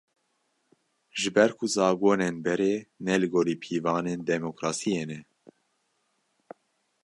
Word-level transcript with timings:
Ji 1.19 1.29
ber 1.35 1.51
ku 1.57 1.65
zagonên 1.73 2.35
berê, 2.45 2.73
ne 3.05 3.13
li 3.21 3.27
gorî 3.33 3.55
pîvanên 3.61 4.19
demokrasiyê 4.31 5.03
ne 5.09 5.19